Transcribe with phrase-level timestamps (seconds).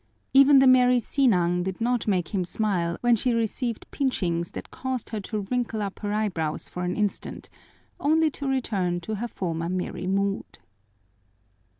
[0.33, 5.09] Even the merry Sinang did not make him smile when she received pinchings that caused
[5.11, 7.51] her to wrinkle up her eyebrows for an instant,
[7.99, 10.57] only to return to her former merry mood.